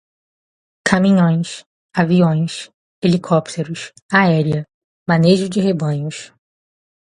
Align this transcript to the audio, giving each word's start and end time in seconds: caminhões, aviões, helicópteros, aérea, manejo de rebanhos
caminhões, 0.83 1.63
aviões, 1.95 2.71
helicópteros, 3.03 3.91
aérea, 4.11 4.65
manejo 5.07 5.47
de 5.47 5.59
rebanhos 5.59 6.33